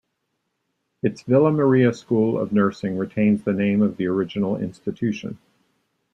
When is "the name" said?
3.43-3.83